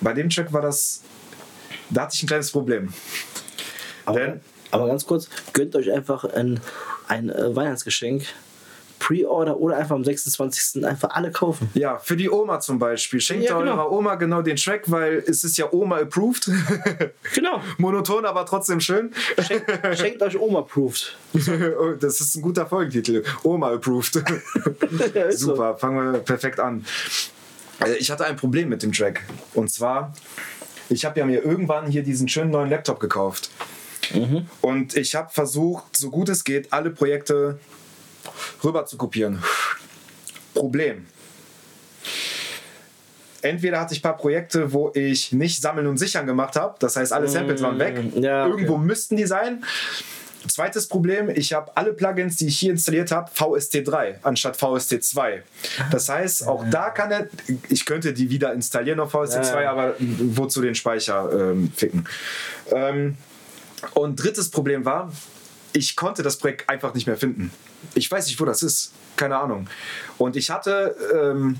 [0.01, 1.03] bei dem Track war das,
[1.91, 2.93] da hatte ich ein kleines Problem.
[4.05, 4.41] Aber, Denn-
[4.73, 6.61] aber ganz kurz, gönnt euch einfach ein,
[7.09, 8.27] ein äh, Weihnachtsgeschenk.
[9.13, 10.85] Pre-Order oder einfach am 26.
[10.87, 11.71] einfach alle kaufen.
[11.75, 13.21] Ja, für die Oma zum Beispiel.
[13.21, 13.73] Schenkt Ja, genau.
[13.73, 16.49] eurer Oma genau den Track, weil es ist ja Oma approved.
[17.35, 17.61] Genau.
[17.79, 19.13] Monoton, aber trotzdem schön.
[19.41, 21.17] Schenkt, schenkt euch Oma-Proofed.
[21.79, 23.23] Oh, das ist ein guter Folgentitel.
[23.43, 24.23] Oma approved.
[25.15, 25.49] Ja, ist so.
[25.51, 26.85] Super, fangen wir perfekt an.
[27.81, 29.23] Äh, Ich hatte ein Problem mit dem Track.
[29.55, 30.13] Und zwar,
[30.89, 33.51] ich habe ja mir irgendwann hier diesen schönen neuen Laptop gekauft.
[34.15, 34.47] Mhm.
[34.61, 37.59] Und ich habe versucht, so gut es geht, alle Projekte
[38.63, 39.43] rüber zu kopieren.
[40.55, 41.07] Problem.
[43.43, 46.77] Entweder hatte ich ein paar Projekte, wo ich nicht sammeln und sichern gemacht habe.
[46.79, 48.15] Das heißt, alle Samples waren weg.
[48.15, 48.51] Mm, ja, okay.
[48.53, 49.65] Irgendwo müssten die sein.
[50.49, 55.41] Zweites Problem, ich habe alle Plugins, die ich hier installiert habe, VST3 anstatt VST2.
[55.93, 57.29] Das heißt, auch da kann er,
[57.69, 59.71] ich könnte die wieder installieren auf VST2, Ja.
[59.71, 62.09] aber wozu den Speicher ähm, ficken.
[62.73, 63.17] Ähm,
[63.95, 65.13] und drittes Problem war,
[65.73, 67.51] ich konnte das Projekt einfach nicht mehr finden.
[67.95, 68.93] Ich weiß nicht, wo das ist.
[69.17, 69.69] Keine Ahnung.
[70.19, 71.59] Und ich hatte ähm,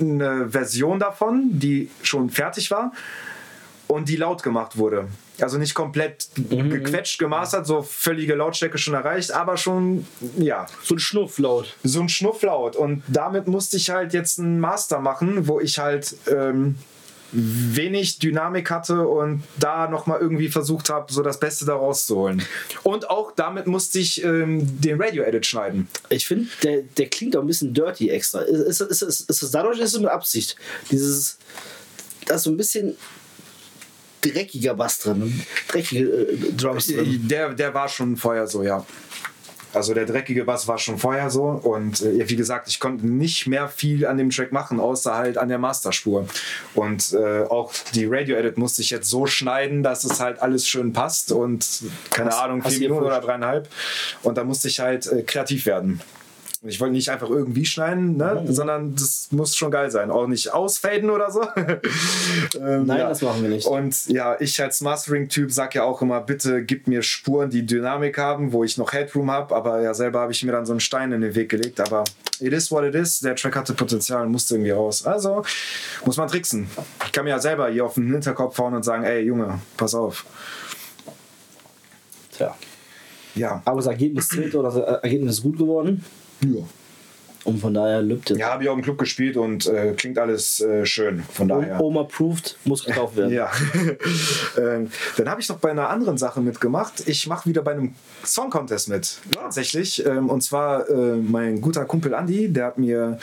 [0.00, 2.92] eine Version davon, die schon fertig war
[3.88, 5.08] und die laut gemacht wurde.
[5.40, 10.98] Also nicht komplett gequetscht, gemastert, so völlige Lautstärke schon erreicht, aber schon, ja, So ein
[10.98, 11.74] Schnufflaut.
[11.82, 12.76] so ein Schnufflaut.
[12.76, 16.76] Und damit musste ich halt jetzt einen Master machen, wo ich halt ähm,
[17.32, 22.42] wenig Dynamik hatte und da nochmal irgendwie versucht habe, so das Beste daraus zu holen.
[22.82, 25.88] Und auch damit musste ich ähm, den Radio-Edit schneiden.
[26.10, 28.40] Ich finde, der, der klingt auch ein bisschen dirty extra.
[28.40, 30.56] Ist, ist, ist, ist, dadurch ist es mit Absicht?
[30.90, 31.38] Dieses,
[32.26, 32.96] da ist so ein bisschen
[34.20, 37.26] dreckiger Bass drin, dreckige äh, Drums drin.
[37.28, 38.86] Der, der war schon vorher so, ja.
[39.74, 43.46] Also der dreckige Bass war schon vorher so und äh, wie gesagt, ich konnte nicht
[43.46, 46.26] mehr viel an dem Track machen, außer halt an der Masterspur.
[46.74, 50.92] Und äh, auch die Radio-Edit musste ich jetzt so schneiden, dass es halt alles schön
[50.92, 53.68] passt und keine Hast- Ahnung, vier Minuten oder dreieinhalb.
[54.22, 56.00] Und da musste ich halt äh, kreativ werden.
[56.64, 58.44] Ich wollte nicht einfach irgendwie schneiden, ne?
[58.46, 58.52] Mhm.
[58.52, 60.12] sondern das muss schon geil sein.
[60.12, 61.42] Auch nicht ausfaden oder so.
[62.56, 63.66] ähm, Nein, das machen wir nicht.
[63.66, 68.16] Und ja, ich als Mastering-Typ sag ja auch immer, bitte gib mir Spuren, die Dynamik
[68.16, 69.56] haben, wo ich noch Headroom habe.
[69.56, 71.80] Aber ja, selber habe ich mir dann so einen Stein in den Weg gelegt.
[71.80, 72.04] Aber
[72.38, 73.18] it is what it is.
[73.18, 75.04] Der Track hatte Potenzial und musste irgendwie raus.
[75.04, 75.42] Also
[76.04, 76.68] muss man tricksen.
[77.04, 79.96] Ich kann mir ja selber hier auf den Hinterkopf hauen und sagen, ey Junge, pass
[79.96, 80.24] auf.
[82.30, 82.54] Tja.
[83.34, 83.62] Ja.
[83.64, 86.04] Aber das Ergebnis zählt oder das Ergebnis ist gut geworden.
[86.44, 86.62] Ja.
[87.44, 88.38] Und von daher lübt jetzt.
[88.38, 91.22] Ja, habe ich auch im Club gespielt und äh, klingt alles äh, schön.
[91.22, 91.80] Von daher.
[91.80, 93.32] Oma approved, muss gekauft werden.
[93.32, 93.50] Ja.
[94.58, 97.08] ähm, dann habe ich noch bei einer anderen Sache mitgemacht.
[97.08, 99.18] Ich mache wieder bei einem Song Contest mit.
[99.32, 100.06] Tatsächlich.
[100.06, 103.18] Ähm, und zwar äh, mein guter Kumpel Andy, der hat mir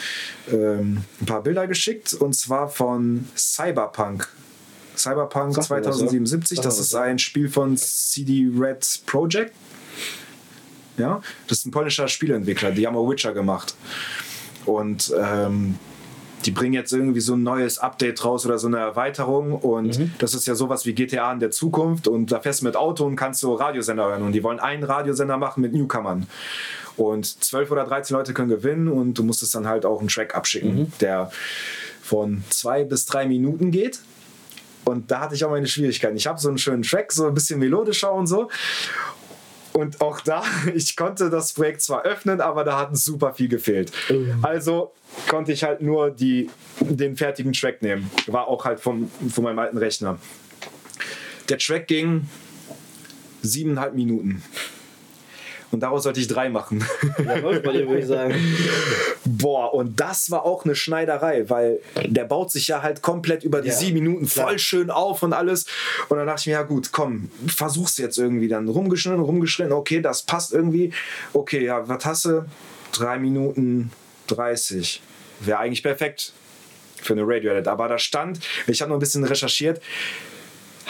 [0.51, 2.13] ähm, ein paar Bilder geschickt.
[2.13, 4.27] Und zwar von Cyberpunk.
[4.97, 6.07] Cyberpunk Sag mir das, ja.
[6.07, 6.59] 2077.
[6.59, 7.03] Das ist ja.
[7.03, 9.53] ein Spiel von CD Red Project.
[10.99, 12.71] Ja, das ist ein polnischer Spieleentwickler.
[12.71, 13.75] Die haben auch Witcher gemacht.
[14.65, 15.79] Und ähm,
[16.45, 19.53] die bringen jetzt irgendwie so ein neues Update raus oder so eine Erweiterung.
[19.53, 22.07] Und das ist ja sowas wie GTA in der Zukunft.
[22.07, 24.23] Und da fährst du mit Auto und kannst so Radiosender hören.
[24.23, 26.27] Und die wollen einen Radiosender machen mit Newcomern.
[26.97, 28.87] Und 12 oder 13 Leute können gewinnen.
[28.87, 31.31] Und du musst es dann halt auch einen Track abschicken, der
[32.01, 33.99] von zwei bis drei Minuten geht.
[34.85, 36.15] Und da hatte ich auch meine Schwierigkeiten.
[36.15, 38.49] Ich habe so einen schönen Track, so ein bisschen melodischer und so
[39.79, 40.43] und auch da,
[40.75, 43.91] ich konnte das Projekt zwar öffnen, aber da hat super viel gefehlt.
[44.41, 44.91] Also
[45.29, 46.49] konnte ich halt nur die,
[46.81, 48.11] den fertigen Track nehmen.
[48.27, 50.19] War auch halt vom, von meinem alten Rechner.
[51.47, 52.27] Der Track ging
[53.41, 54.43] siebeneinhalb Minuten.
[55.71, 56.83] Und daraus sollte ich drei machen.
[57.19, 58.33] Ja, bei dir, würde ich sagen.
[59.25, 63.61] Boah, und das war auch eine Schneiderei, weil der baut sich ja halt komplett über
[63.61, 64.57] die Ja, sieben Minuten voll klar.
[64.57, 65.65] schön auf und alles.
[66.09, 68.47] Und dann dachte ich mir, ja gut, komm, versuch's jetzt irgendwie.
[68.47, 70.91] Dann rumgeschnitten, rumgeschnitten, okay, das passt irgendwie.
[71.33, 72.45] Okay, ja, was hast du?
[72.91, 73.91] Drei Minuten
[74.27, 75.01] 30.
[75.41, 76.33] Wäre eigentlich perfekt
[77.01, 77.67] für eine Radio-Edit.
[77.67, 79.81] Aber da stand, ich habe noch ein bisschen recherchiert,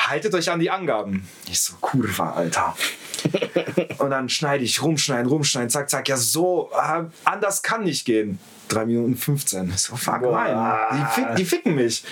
[0.07, 1.27] haltet euch an die Angaben.
[1.49, 2.75] Ich so, Kurva, Alter.
[3.97, 6.07] Und dann schneide ich, rumschneiden, rumschneiden, zack, zack.
[6.07, 8.39] Ja, so, äh, anders kann nicht gehen.
[8.69, 9.69] 3 Minuten 15.
[9.69, 10.31] Ich so, fuck, Boah.
[10.31, 10.99] nein.
[10.99, 12.03] Die, fick, die ficken mich.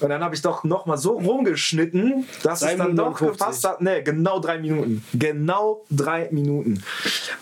[0.00, 3.18] Und dann habe ich doch noch mal so rumgeschnitten, dass Drei es dann Minuten doch
[3.18, 3.38] 50.
[3.38, 3.80] gepasst hat.
[3.82, 5.04] Nee, genau drei Minuten.
[5.12, 6.82] Genau drei Minuten.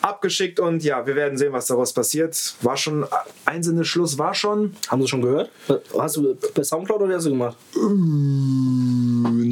[0.03, 2.55] Abgeschickt und ja, wir werden sehen, was daraus passiert.
[2.62, 3.07] War schon,
[3.44, 4.75] ein Sinnesschluss war schon.
[4.88, 5.51] Haben Sie schon gehört?
[5.97, 7.57] Hast du per Soundcloud oder wie hast du gemacht?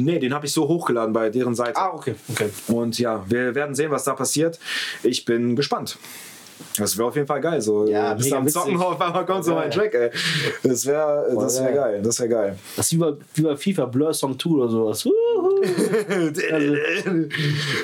[0.07, 1.75] Nee, den habe ich so hochgeladen bei deren Seite.
[1.75, 2.15] Ah, okay.
[2.29, 2.49] okay.
[2.69, 4.57] Und ja, wir werden sehen, was da passiert.
[5.03, 5.97] Ich bin gespannt.
[6.77, 7.59] Das wäre auf jeden Fall geil.
[7.59, 9.69] So, Ja, bis mega am Zocken auf einmal kommt so mein.
[9.69, 10.09] Track, ey.
[10.63, 12.01] Das wäre das wär geil.
[12.01, 12.57] Das wäre geil.
[12.77, 15.05] Das ist wie bei, wie bei FIFA, Blur Song 2 oder sowas.
[15.05, 15.61] Wuhu.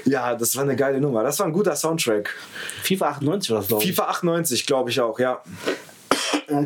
[0.09, 1.23] ja, das war eine geile Nummer.
[1.23, 2.33] Das war ein guter Soundtrack.
[2.83, 3.89] FIFA 98 war das, glaube ich.
[3.89, 5.41] FIFA 98, glaube ich auch, ja.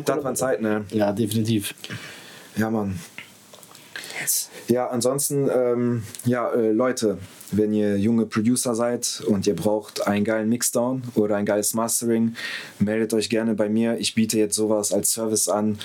[0.04, 0.84] Das waren Zeiten, ne?
[0.90, 1.74] Ja, definitiv.
[2.54, 3.00] Ja, Mann.
[4.68, 7.18] Ja, ansonsten, ähm, ja, äh, Leute,
[7.50, 12.34] wenn ihr junge Producer seid und ihr braucht einen geilen Mixdown oder ein geiles Mastering,
[12.78, 13.98] meldet euch gerne bei mir.
[13.98, 15.78] Ich biete jetzt sowas als Service an.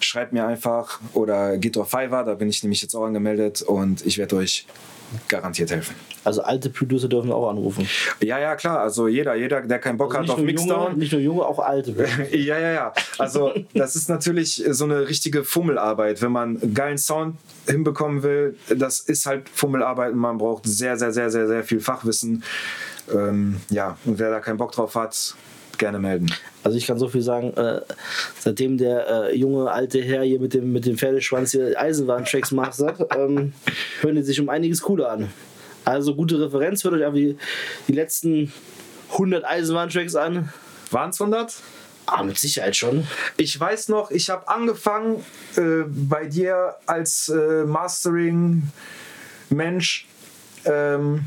[0.00, 4.04] Schreibt mir einfach oder geht auf Fiverr, da bin ich nämlich jetzt auch angemeldet und
[4.06, 4.66] ich werde euch
[5.28, 5.94] garantiert helfen.
[6.24, 7.88] Also alte Producer dürfen auch anrufen.
[8.20, 8.80] Ja, ja, klar.
[8.80, 10.88] Also jeder, jeder, der keinen Bock Also hat auf Mixdown.
[10.88, 11.94] junge, nicht nur junge, auch alte.
[12.30, 12.92] Ja, ja, ja.
[13.16, 16.20] Also das ist natürlich so eine richtige Fummelarbeit.
[16.20, 17.36] Wenn man geilen Sound
[17.78, 21.80] hinbekommen will, das ist halt Fummelarbeit und man braucht sehr, sehr, sehr, sehr, sehr viel
[21.80, 22.42] Fachwissen.
[23.12, 25.34] Ähm, ja, und wer da keinen Bock drauf hat,
[25.78, 26.26] gerne melden.
[26.64, 27.80] Also ich kann so viel sagen, äh,
[28.38, 33.00] seitdem der äh, junge alte Herr hier mit dem, mit dem Pferdeschwanz hier Eisenbahntracks mastert,
[33.16, 33.52] ähm,
[34.00, 35.30] hören die sich um einiges cooler an.
[35.84, 37.38] Also gute Referenz, hört euch einfach die,
[37.86, 38.52] die letzten
[39.12, 40.52] 100 Eisenbahntracks an.
[40.90, 41.54] Waren es 100?
[42.10, 43.06] Ah, mit Sicherheit schon.
[43.36, 45.22] Ich weiß noch, ich habe angefangen
[45.56, 50.06] äh, bei dir als äh, Mastering-Mensch.
[50.64, 51.26] Ähm,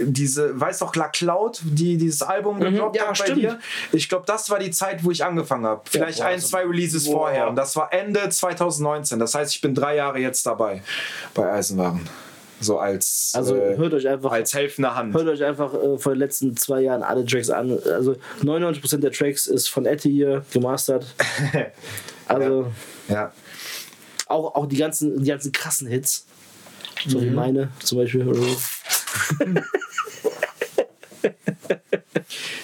[0.00, 2.98] diese, weißt doch, La Cloud, die dieses Album gedroppt Mhm.
[3.00, 3.42] ja, hat bei stimmt.
[3.42, 3.58] dir.
[3.90, 5.80] Ich glaube, das war die Zeit, wo ich angefangen habe.
[5.90, 7.12] Vielleicht boah, ein, also- zwei Releases boah.
[7.18, 7.48] vorher.
[7.48, 9.18] Und das war Ende 2019.
[9.18, 10.84] Das heißt, ich bin drei Jahre jetzt dabei
[11.34, 12.08] bei Eisenwaren.
[12.60, 15.14] So als, Also äh, hört euch einfach als helfende Hand.
[15.14, 17.78] Hört euch einfach äh, von den letzten zwei Jahren alle Tracks an.
[17.84, 21.06] Also 99% der Tracks ist von Etty hier gemastert.
[22.30, 22.70] Also
[23.08, 23.32] Ja.
[24.26, 26.26] auch, auch die ganzen, die ganzen krassen Hits.
[27.06, 28.26] So wie meine zum Beispiel.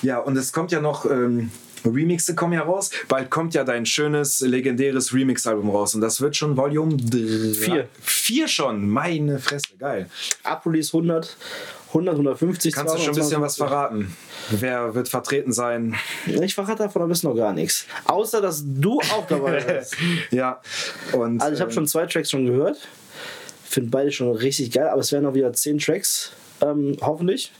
[0.02, 1.50] Ja, und es kommt ja noch, ähm,
[1.85, 2.90] Remixe kommen ja raus.
[3.09, 5.94] Bald kommt ja dein schönes, legendäres Remix-Album raus.
[5.94, 7.55] Und das wird schon Volume 3.
[7.55, 7.88] Vier.
[8.01, 10.09] Vier schon, meine Fresse, geil.
[10.42, 11.37] Up-Release 100,
[11.88, 12.75] 100, 150.
[12.75, 13.57] Kannst du schon ein 200, bisschen was 250.
[13.57, 14.16] verraten?
[14.51, 15.94] Wer wird vertreten sein?
[16.27, 17.87] Ich verrate davon ein bisschen noch gar nichts.
[18.05, 19.97] Außer, dass du auch dabei bist.
[20.31, 20.61] Ja,
[21.12, 21.40] und.
[21.40, 22.79] Also ich habe ähm, schon zwei Tracks schon gehört.
[23.64, 27.51] Finde beide schon richtig geil, aber es werden noch wieder zehn Tracks, ähm, hoffentlich.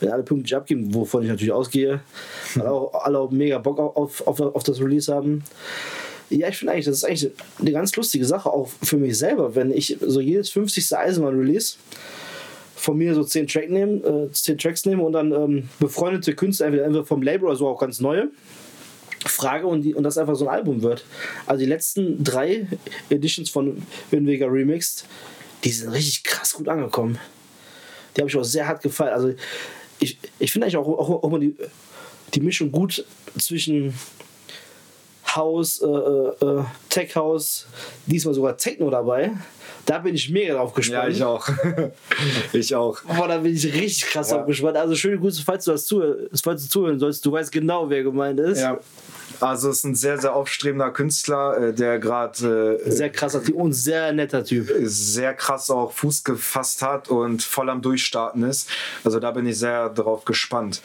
[0.00, 2.00] Wenn alle pünktlich abgeben, wovon ich natürlich ausgehe.
[2.54, 5.44] Weil auch alle auch mega Bock auf, auf, auf das Release haben.
[6.30, 7.30] Ja, ich finde eigentlich, das ist eigentlich
[7.60, 10.96] eine ganz lustige Sache, auch für mich selber, wenn ich so jedes 50.
[10.96, 11.76] Eisenbahn-Release
[12.74, 16.66] von mir so 10, Track nehmen, äh, 10 Tracks nehme und dann ähm, befreundete Künstler,
[16.66, 18.28] entweder, entweder vom Label oder so auch ganz neue,
[19.26, 21.04] frage und, die, und das einfach so ein Album wird.
[21.46, 22.66] Also die letzten drei
[23.10, 25.06] Editions von Winweger Remixed,
[25.64, 27.18] die sind richtig krass gut angekommen.
[28.16, 29.12] Die habe ich auch sehr hart gefallen.
[29.12, 29.34] Also
[30.04, 31.56] ich, ich finde eigentlich auch, auch, auch mal die,
[32.34, 33.04] die Mischung gut
[33.38, 33.94] zwischen
[35.34, 37.66] House, äh, äh, äh, Tech House,
[38.06, 39.32] diesmal sogar Techno dabei.
[39.86, 41.04] Da bin ich mega drauf gespannt.
[41.04, 41.48] Ja, ich auch.
[42.52, 43.00] ich auch.
[43.02, 44.38] Boah, da bin ich richtig krass Ja.
[44.38, 44.76] drauf gespannt.
[44.76, 47.24] Also schöne Grüße, falls du das zuhörst, falls du zuhören sollst.
[47.26, 48.60] Du weißt genau, wer gemeint ist.
[48.60, 48.78] Ja.
[49.40, 53.56] Also es ist ein sehr, sehr aufstrebender Künstler, äh, der gerade äh, Sehr krasser Typ
[53.56, 54.70] und sehr netter Typ.
[54.84, 58.68] sehr krass auch Fuß gefasst hat und voll am Durchstarten ist.
[59.02, 60.82] Also da bin ich sehr drauf gespannt.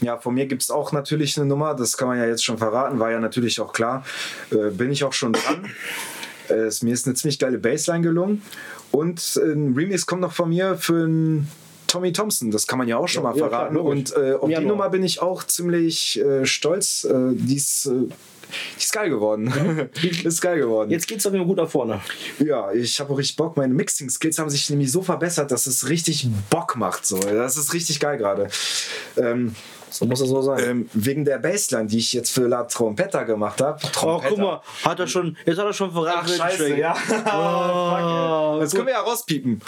[0.00, 2.58] Ja, von mir gibt es auch natürlich eine Nummer, das kann man ja jetzt schon
[2.58, 4.04] verraten, war ja natürlich auch klar.
[4.52, 5.68] Äh, bin ich auch schon dran.
[6.50, 8.42] Äh, es, mir ist eine ziemlich geile Bassline gelungen.
[8.90, 11.48] Und ein Remix kommt noch von mir für einen
[11.88, 13.74] Tommy Thompson, das kann man ja auch schon Ja, mal ja, klar, verraten.
[13.76, 14.12] logisch.
[14.12, 14.66] und äh, auf Im die.
[14.66, 17.04] Nummer bin ich auch ziemlich äh, stolz.
[17.04, 17.90] Äh, die, ist, äh,
[18.76, 19.88] die ist geil geworden.
[20.02, 20.90] die ist geil geworden.
[20.90, 22.00] Jetzt geht's auf jeden Fall gut nach vorne.
[22.44, 23.56] Ja, ich habe auch richtig Bock.
[23.56, 27.06] Meine Mixing-Skills haben sich nämlich so verbessert, dass es richtig Bock macht.
[27.06, 27.18] So.
[27.20, 28.48] Das ist richtig geil gerade.
[29.16, 29.54] Ähm,
[29.90, 30.62] So muss das so sein.
[30.64, 33.80] ähm, wegen der Bassline, die ich jetzt für La Trompetta gemacht habe.
[34.02, 36.28] oh, guck mal, hat er schon, jetzt hat er schon verraten.
[36.32, 36.96] Ach, scheiße, ja.
[38.56, 39.60] Oh, Das können wir ja rauspiepen.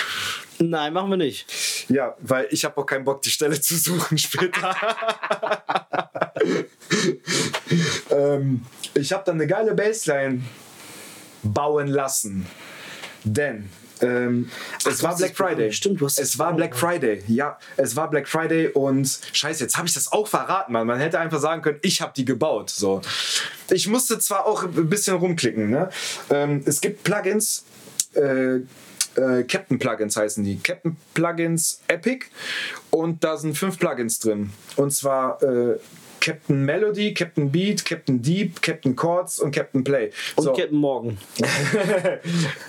[0.58, 1.46] Nein, machen wir nicht.
[1.88, 4.76] Ja, weil ich habe auch keinen Bock, die Stelle zu suchen später.
[8.10, 10.42] ähm, ich habe dann eine geile Bassline
[11.42, 12.46] bauen lassen.
[13.24, 13.70] Denn
[14.02, 14.50] ähm,
[14.84, 15.36] es war Black.
[15.36, 15.72] Friday.
[15.72, 17.22] Stimmt, du hast es es war Black Friday.
[17.28, 20.86] Ja, es war Black Friday und scheiße, jetzt habe ich das auch verraten, Mann.
[20.86, 22.70] Man hätte einfach sagen können, ich habe die gebaut.
[22.70, 23.00] So.
[23.70, 25.70] Ich musste zwar auch ein bisschen rumklicken.
[25.70, 25.90] Ne?
[26.30, 27.64] Ähm, es gibt Plugins,
[28.14, 28.60] äh,
[29.16, 30.58] äh, Captain Plugins heißen die.
[30.58, 32.26] Captain Plugins Epic
[32.90, 34.52] und da sind fünf Plugins drin.
[34.76, 35.78] Und zwar äh,
[36.20, 40.10] Captain Melody, Captain Beat, Captain Deep, Captain Chords und Captain Play.
[40.36, 40.52] Und So.
[40.52, 41.18] Captain Morgan.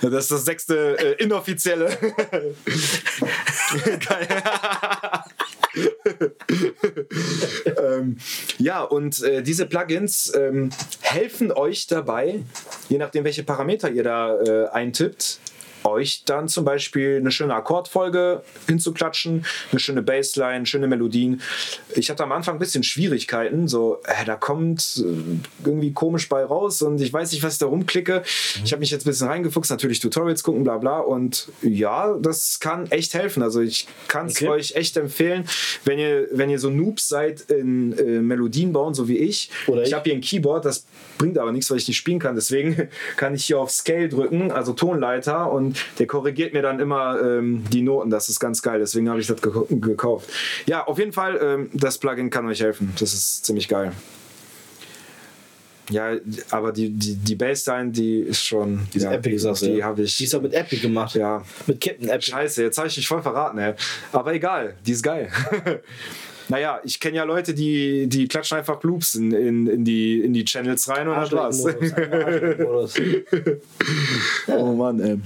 [0.00, 1.88] Das ist das sechste äh, inoffizielle.
[4.08, 4.28] Geil.
[7.78, 8.18] ähm,
[8.58, 12.40] ja, und äh, diese Plugins ähm, helfen euch dabei,
[12.88, 15.38] je nachdem, welche Parameter ihr da äh, eintippt,
[15.92, 21.40] euch dann zum Beispiel eine schöne Akkordfolge hinzuklatschen, eine schöne Bassline, schöne Melodien.
[21.94, 26.44] Ich hatte am Anfang ein bisschen Schwierigkeiten, so, äh, da kommt äh, irgendwie komisch bei
[26.44, 28.22] raus und ich weiß nicht, was ich da rumklicke.
[28.64, 30.98] Ich habe mich jetzt ein bisschen reingefuchst, natürlich Tutorials gucken, bla bla.
[30.98, 33.42] Und ja, das kann echt helfen.
[33.42, 34.48] Also ich kann es Okay.
[34.48, 35.44] euch echt empfehlen,
[35.84, 39.50] wenn ihr, wenn ihr so Noobs seid in äh, Melodien bauen, so wie ich.
[39.66, 39.94] Oder ich ich.
[39.94, 40.86] habe hier ein Keyboard, das
[41.18, 42.34] bringt aber nichts, weil ich nicht spielen kann.
[42.34, 47.20] Deswegen kann ich hier auf Scale drücken, also Tonleiter, und der korrigiert mir dann immer
[47.20, 48.10] ähm, die Noten.
[48.10, 48.78] Das ist ganz geil.
[48.78, 50.30] Deswegen habe ich das gek gekauft.
[50.66, 52.92] Ja, auf jeden Fall, ähm, das Plugin kann euch helfen.
[52.98, 53.92] Das ist ziemlich geil.
[55.90, 56.16] Ja,
[56.50, 58.86] aber die, die, die Bassline, die ist schon.
[58.92, 59.62] Die ist ja, Epic, sagst.
[59.62, 59.86] Die ja.
[59.86, 60.16] habe ich.
[60.16, 61.14] Die ist auch mit Epic gemacht.
[61.14, 62.30] ja, Mit Captain Epic.
[62.30, 63.74] Scheiße, jetzt habe ich mich voll verraten, ey.
[64.12, 65.28] Aber egal, die ist geil.
[66.48, 70.32] naja, ich kenne ja Leute, die, die klatschen einfach Loops in, in, in, die, in
[70.32, 71.64] die Channels rein und das war's.
[74.46, 75.18] Oh Mann, ey.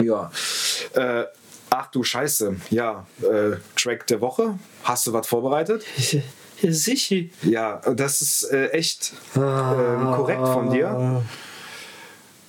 [0.00, 0.30] Ja.
[0.94, 1.24] Äh,
[1.70, 2.56] ach du Scheiße.
[2.70, 4.58] Ja, äh, Track der Woche.
[4.84, 5.84] Hast du was vorbereitet?
[6.60, 7.26] Ja, sicher.
[7.42, 11.22] Ja, das ist äh, echt ähm, korrekt von dir.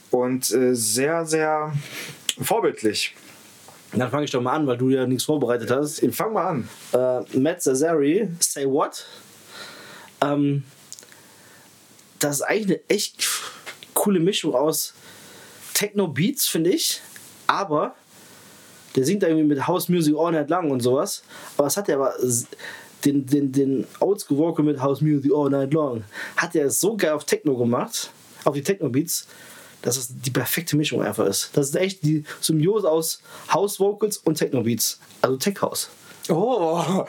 [0.10, 1.74] Und äh, sehr, sehr
[2.42, 3.16] vorbildlich.
[3.94, 6.04] Dann fange ich doch mal an, weil du ja nichts vorbereitet hast.
[6.12, 6.70] Fang mal an.
[6.92, 9.06] Äh, Matt Zazari, Say What?
[10.22, 10.64] Ähm,
[12.20, 13.28] das ist eigentlich eine echt
[13.94, 14.94] coole Mischung aus
[15.74, 17.02] Techno-Beats, finde ich.
[17.50, 17.96] Aber
[18.96, 21.24] der singt irgendwie mit House Music all night lang und sowas.
[21.58, 22.14] Aber es hat er aber
[23.04, 26.04] den, den, den Oldschool Vocal mit House Music all night long.
[26.38, 28.12] Hat er so geil auf Techno gemacht,
[28.46, 29.28] auf die Techno-Beats,
[29.82, 31.50] dass es die perfekte Mischung einfach ist.
[31.54, 33.20] Das ist echt die Symbiose aus
[33.52, 35.00] House Vocals und Techno-Beats.
[35.24, 35.90] Also Tech House.
[36.30, 37.04] Oh,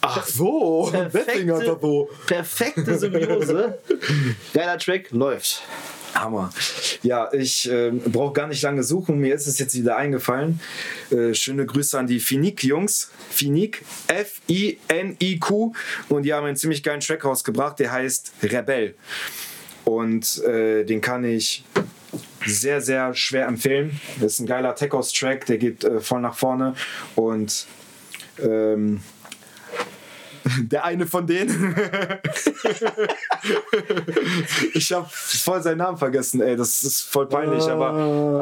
[0.00, 0.90] ach so.
[0.90, 2.08] Er so.
[2.26, 3.78] perfekte Symbiose.
[4.54, 5.60] Geiler Track, läuft.
[6.22, 6.50] Hammer.
[7.02, 9.18] Ja, ich ähm, brauche gar nicht lange suchen.
[9.18, 10.60] Mir ist es jetzt wieder eingefallen.
[11.10, 13.10] Äh, schöne Grüße an die Finik-Jungs.
[13.30, 15.72] Finik, F-I-N-I-Q.
[16.08, 18.94] Und die haben einen ziemlich geilen Track rausgebracht, der heißt Rebell.
[19.84, 21.64] Und äh, den kann ich
[22.46, 24.00] sehr, sehr schwer empfehlen.
[24.20, 26.74] Das ist ein geiler Tech-House-Track, der geht äh, voll nach vorne.
[27.14, 27.66] Und
[28.40, 29.00] ähm,
[30.62, 31.74] der eine von denen.
[34.74, 36.56] ich habe voll seinen Namen vergessen, ey.
[36.56, 37.90] Das ist voll peinlich, aber,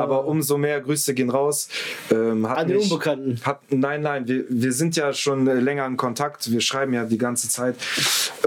[0.00, 1.68] aber umso mehr Grüße gehen raus.
[2.10, 3.40] Ähm, An den mich- Unbekannten.
[3.44, 6.50] Hat, nein, nein, wir, wir sind ja schon länger in Kontakt.
[6.50, 7.76] Wir schreiben ja die ganze Zeit.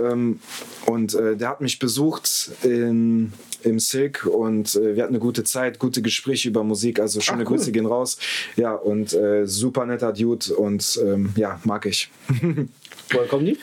[0.01, 0.39] Ähm,
[0.85, 5.43] und äh, der hat mich besucht in, im Silk und äh, wir hatten eine gute
[5.43, 6.99] Zeit, gute Gespräche über Musik.
[6.99, 7.57] Also schöne Ach, cool.
[7.57, 8.17] Grüße gehen raus.
[8.55, 12.09] Ja, und äh, super netter Dude und ähm, ja, mag ich.
[13.13, 13.59] Woher kommen die?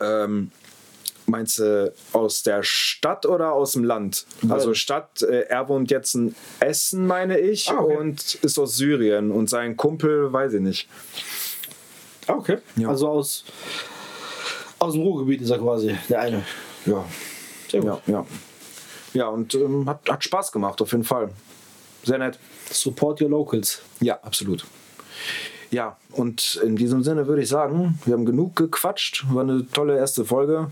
[0.00, 0.50] Ähm,
[1.26, 4.26] meinst du aus der Stadt oder aus dem Land?
[4.48, 7.96] Also Stadt, äh, er wohnt jetzt in Essen, meine ich, Ah, okay.
[7.96, 9.30] und ist aus Syrien.
[9.30, 10.88] Und sein Kumpel, weiß ich nicht.
[12.26, 12.58] Ah, okay.
[12.76, 12.88] Ja.
[12.88, 13.44] Also aus,
[14.78, 16.44] aus dem Ruhrgebiet ist er quasi, der eine.
[16.84, 17.04] Ja,
[17.70, 18.00] Sehr gut.
[18.06, 18.26] ja, ja.
[19.14, 21.30] Ja, und ähm, hat, hat Spaß gemacht, auf jeden Fall.
[22.04, 22.38] Sehr nett.
[22.70, 23.80] Support your locals.
[24.00, 24.66] Ja, absolut.
[25.70, 29.24] Ja, und in diesem Sinne würde ich sagen, wir haben genug gequatscht.
[29.30, 30.68] War eine tolle erste Folge.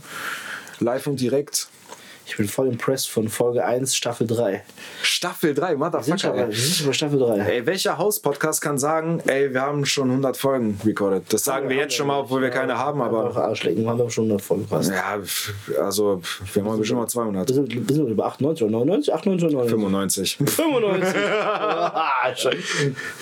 [0.80, 1.68] Live und direkt.
[2.26, 4.62] Ich bin voll impressed von Folge 1, Staffel 3.
[5.02, 6.48] Staffel 3, Wir sind schon Motherfucker.
[6.48, 7.38] wir sind schon bei Staffel 3.
[7.40, 11.24] Ey, welcher Haus-Podcast kann sagen, ey, wir haben schon 100 Folgen recorded?
[11.28, 13.37] Das sagen wir jetzt schon mal, obwohl wir keine haben, aber.
[13.37, 14.90] Arschlecken, haben wir schon 100 voll gepasst.
[14.90, 15.18] Ja,
[15.84, 16.22] also,
[16.54, 17.48] wir haben bestimmt mal Wir 200.
[17.50, 19.14] sind, wir sind über 98 oder 99?
[19.14, 20.40] 98 oder 95.
[20.40, 20.54] 99?
[20.56, 21.14] 95.
[21.44, 22.56] ah, scheiße.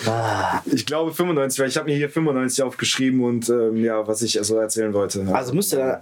[0.06, 0.62] ah.
[0.72, 4.38] Ich glaube 95, weil ich habe mir hier 95 aufgeschrieben und ähm, ja, was ich
[4.42, 5.26] so erzählen wollte.
[5.32, 5.96] Also müsste dann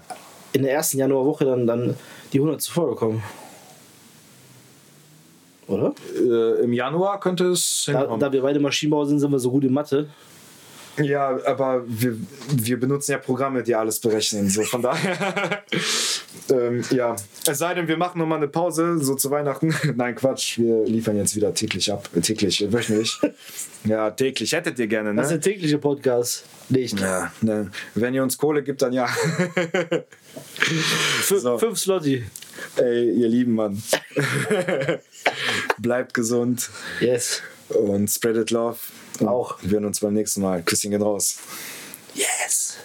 [0.52, 1.96] in der ersten Januarwoche dann, dann
[2.32, 3.22] die 100 Folge kommen.
[5.66, 5.94] Oder?
[6.16, 9.64] äh, Im Januar könnte es Da, da wir beide Maschinenbauer sind, sind wir so gut
[9.64, 10.08] in Mathe.
[10.98, 12.16] Ja, aber wir,
[12.50, 14.48] wir benutzen ja Programme, die alles berechnen.
[14.50, 15.62] So von daher.
[16.50, 17.16] ähm, ja.
[17.46, 19.74] Es sei denn, wir machen nochmal eine Pause, so zu Weihnachten.
[19.96, 20.58] Nein, Quatsch.
[20.58, 22.08] Wir liefern jetzt wieder täglich ab.
[22.14, 23.18] Äh, täglich, äh, wöchentlich.
[23.84, 24.52] ja, täglich.
[24.52, 25.38] Hättet ihr gerne, Das ist ne?
[25.38, 26.44] der tägliche Podcast.
[26.68, 26.98] Nicht.
[27.00, 27.70] Ja, ne.
[27.94, 29.06] Wenn ihr uns Kohle gibt, dann ja.
[31.22, 31.58] Fünf, So.
[31.58, 32.24] fünf Slotti.
[32.76, 33.82] Ey, ihr lieben Mann.
[35.78, 37.42] Bleibt gesund Yes.
[37.68, 38.78] und spreadet love.
[39.18, 39.58] Und Auch.
[39.62, 40.62] Wir hören uns beim nächsten Mal.
[40.62, 41.38] Küsschen gehen raus.
[42.14, 42.76] Yes.